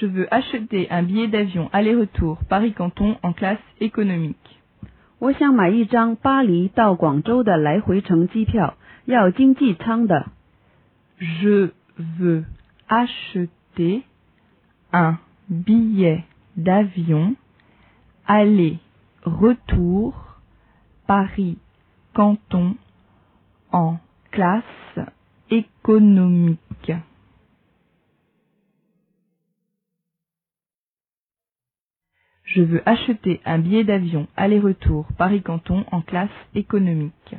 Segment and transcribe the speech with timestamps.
[0.00, 4.36] Je veux acheter un billet d'avion aller-retour Paris-Canton en classe économique.
[5.18, 10.26] 我想买一张巴黎到广州的来回程机票，要经济舱的。
[11.18, 12.44] Je veux
[12.88, 14.02] acheter
[14.92, 15.16] un
[15.48, 16.24] billet
[16.56, 17.36] d'avion
[18.26, 20.12] aller-retour
[21.06, 22.76] Paris-Canton
[23.72, 23.98] en
[24.30, 24.64] classe
[25.48, 26.58] économique.
[32.53, 37.35] Je veux acheter un billet d'avion aller-retour Paris-Canton en classe économique.